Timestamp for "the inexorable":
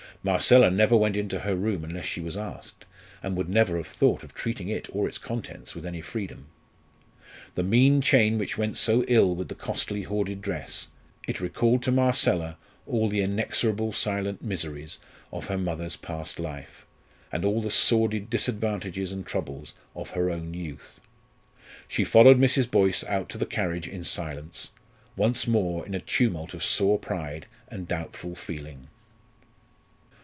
13.09-13.93